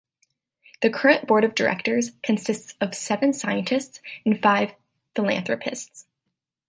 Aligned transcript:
The 0.81 0.89
current 0.89 1.27
board 1.27 1.43
of 1.43 1.53
directors 1.53 2.13
consists 2.23 2.73
of 2.81 2.95
seven 2.95 3.33
scientists 3.33 4.01
and 4.25 4.41
five 4.41 4.73
Philanthropists. 5.15 6.07